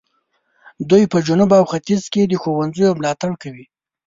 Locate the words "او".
1.59-1.65